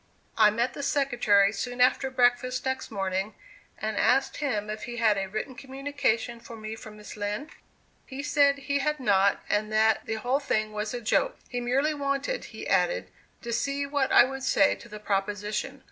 I 0.35 0.49
met 0.49 0.73
the 0.73 0.81
secretary 0.81 1.53
soon 1.53 1.79
after 1.79 2.09
breakfast 2.09 2.65
next 2.65 2.89
morning 2.89 3.35
and 3.77 3.97
asked 3.97 4.37
him 4.37 4.67
if 4.67 4.85
he 4.85 4.97
had 4.97 5.15
a 5.15 5.27
written 5.29 5.53
communication 5.53 6.39
for 6.39 6.55
me 6.55 6.75
from 6.75 6.97
Miss 6.97 7.15
Lind? 7.15 7.51
He 8.07 8.23
said 8.23 8.57
he 8.65 8.79
had 8.79 8.99
not 8.99 9.43
and 9.47 9.71
that 9.71 10.03
the 10.07 10.15
whole 10.15 10.39
thing 10.39 10.73
was 10.73 10.95
a 10.95 11.01
"joke." 11.01 11.37
He 11.49 11.59
merely 11.59 11.93
wanted, 11.93 12.45
he 12.45 12.65
added, 12.67 13.11
to 13.43 13.53
see 13.53 13.85
what 13.85 14.11
I 14.11 14.23
would 14.23 14.41
say 14.41 14.73
to 14.73 14.89
the 14.89 14.99
proposition. 14.99 15.79